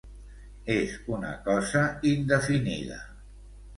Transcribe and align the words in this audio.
És 0.75 0.95
una 1.17 1.33
cosa 1.49 1.83
indefinida. 2.13 2.99